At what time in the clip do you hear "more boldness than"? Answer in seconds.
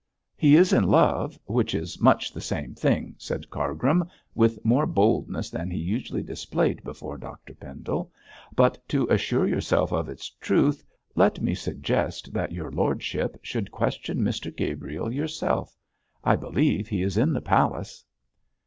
4.65-5.69